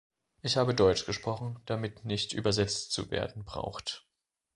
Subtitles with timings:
[0.41, 4.03] Ich habe deutsch gesprochen, damit nicht übersetzt zu werden braucht.